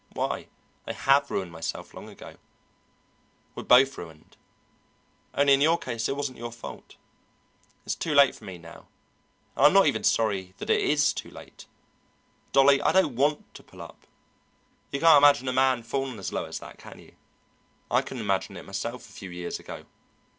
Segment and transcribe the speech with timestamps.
[0.13, 0.47] Why,
[0.87, 2.37] I have ruined myself long ago.
[3.53, 4.35] We're both ruined
[5.35, 6.95] only in your case it wasn't your fault.
[7.85, 8.87] It's too late for me now,
[9.55, 11.67] and I'm even not sorry that it is too late.
[12.51, 14.07] Dolly, I don't want to pull up.
[14.91, 17.13] You can't imagine a man fallen as low as that, can you?
[17.91, 19.85] I couldn't imagine it myself a few years ago.